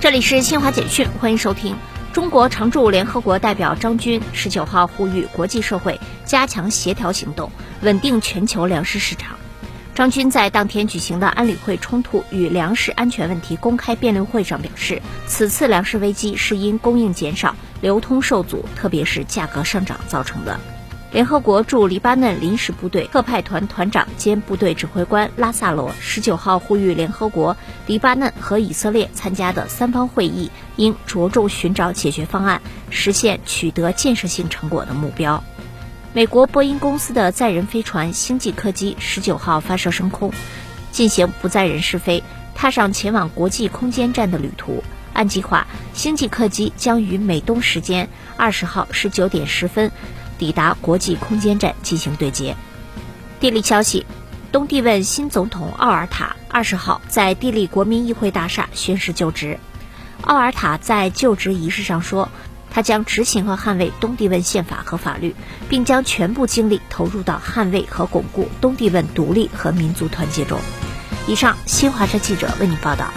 [0.00, 1.76] 这里是新华简讯，欢迎收听。
[2.10, 9.36] 中国常驻联合国代表张军十九号呼吁国际社会加强协调行动，稳定全球粮食市场。
[9.94, 20.58] 张军在当天举行的安理会冲突与粮食安全问题公开辩论会上表示，此次粮食危机是因供应减少、流通受阻，特别是价格上涨造成的。
[21.12, 27.56] 联合国驻黎巴嫩临时部队特派团团长兼部队指挥官拉萨罗十九号呼吁联合国、
[27.86, 35.42] 黎巴嫩和以色列参加的三方会议应着重寻找解决方案，实现取得建设性成果的目标。
[36.12, 40.32] 美国波音公司的载人飞船星际客机十九号发射升空，
[40.92, 42.22] 进行不载人试飞，
[42.54, 44.84] 踏上前往国际空间站的旅途。
[45.12, 49.90] 按计划，星际客机将于美东时间二十号十九点十分。
[50.40, 52.56] 抵达国际空间站进行对接。
[53.38, 54.06] 地利消息，
[54.50, 59.58] 东帝汶新总统奥尔塔二十号在地利国民议会大厦宣誓就职。
[60.22, 62.30] 奥尔塔在就职仪式上说，
[62.70, 65.34] 他将执行和捍卫东帝汶宪法和法律，
[65.68, 70.58] 并将全部精力投入到捍卫和巩固东帝汶独立和民族团结中。
[71.26, 73.12] 以上，新华社记者为你报道。